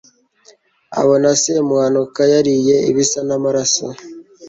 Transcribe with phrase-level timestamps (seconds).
[0.99, 3.85] abona semuhanuka yariye ibisa n'amaraso